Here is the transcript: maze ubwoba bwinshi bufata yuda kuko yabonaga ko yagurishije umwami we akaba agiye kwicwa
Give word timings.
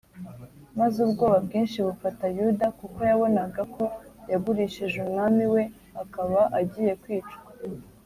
maze 0.79 0.97
ubwoba 1.05 1.37
bwinshi 1.45 1.77
bufata 1.87 2.23
yuda 2.37 2.67
kuko 2.79 2.99
yabonaga 3.09 3.61
ko 3.75 3.83
yagurishije 4.31 4.97
umwami 5.05 5.43
we 5.53 5.63
akaba 6.03 6.41
agiye 6.59 6.93
kwicwa 7.03 7.37